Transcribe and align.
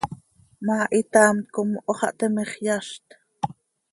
ma, 0.65 0.77
hitaamt 0.93 1.45
com 1.53 1.69
hoo 1.83 1.97
xah 1.99 2.13
teme 2.19 2.43
x, 2.51 2.51
yazt. 2.65 3.05